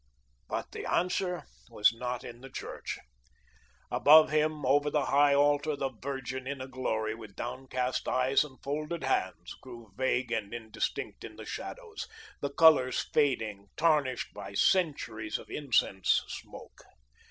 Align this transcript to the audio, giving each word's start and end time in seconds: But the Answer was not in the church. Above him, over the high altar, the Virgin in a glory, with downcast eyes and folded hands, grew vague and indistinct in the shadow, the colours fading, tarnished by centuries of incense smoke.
But 0.49 0.71
the 0.71 0.83
Answer 0.91 1.43
was 1.69 1.93
not 1.93 2.23
in 2.23 2.41
the 2.41 2.49
church. 2.49 2.97
Above 3.91 4.31
him, 4.31 4.65
over 4.65 4.89
the 4.89 5.05
high 5.05 5.35
altar, 5.35 5.75
the 5.75 5.91
Virgin 5.91 6.47
in 6.47 6.59
a 6.59 6.67
glory, 6.67 7.13
with 7.13 7.35
downcast 7.35 8.07
eyes 8.07 8.43
and 8.43 8.57
folded 8.63 9.03
hands, 9.03 9.53
grew 9.61 9.91
vague 9.95 10.31
and 10.31 10.55
indistinct 10.55 11.23
in 11.23 11.35
the 11.35 11.45
shadow, 11.45 11.93
the 12.39 12.49
colours 12.49 13.05
fading, 13.13 13.67
tarnished 13.77 14.33
by 14.33 14.55
centuries 14.55 15.37
of 15.37 15.51
incense 15.51 16.23
smoke. 16.27 16.81